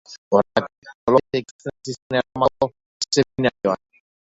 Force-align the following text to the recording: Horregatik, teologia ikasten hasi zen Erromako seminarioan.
Horregatik, 0.35 0.87
teologia 0.87 1.43
ikasten 1.43 1.71
hasi 1.75 1.95
zen 2.01 2.19
Erromako 2.23 2.73
seminarioan. 3.15 3.89